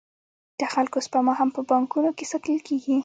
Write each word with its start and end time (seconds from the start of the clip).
د 0.59 0.61
خلکو 0.73 0.97
سپما 1.05 1.33
هم 1.39 1.49
په 1.55 1.61
بانکونو 1.69 2.09
کې 2.17 2.29
ساتل 2.31 2.57
کېږي 2.67 2.97